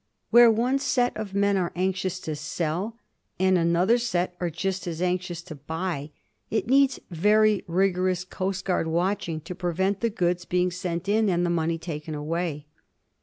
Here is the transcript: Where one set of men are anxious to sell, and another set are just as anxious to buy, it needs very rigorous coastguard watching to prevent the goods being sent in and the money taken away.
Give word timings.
Where 0.31 0.49
one 0.49 0.79
set 0.79 1.15
of 1.15 1.35
men 1.35 1.57
are 1.57 1.71
anxious 1.75 2.19
to 2.21 2.35
sell, 2.35 2.97
and 3.39 3.55
another 3.55 3.99
set 3.99 4.35
are 4.39 4.49
just 4.49 4.87
as 4.87 4.99
anxious 4.99 5.43
to 5.43 5.53
buy, 5.53 6.09
it 6.49 6.65
needs 6.65 6.99
very 7.11 7.63
rigorous 7.67 8.23
coastguard 8.25 8.87
watching 8.87 9.41
to 9.41 9.53
prevent 9.53 9.99
the 9.99 10.09
goods 10.09 10.43
being 10.43 10.71
sent 10.71 11.07
in 11.07 11.29
and 11.29 11.45
the 11.45 11.51
money 11.51 11.77
taken 11.77 12.15
away. 12.15 12.65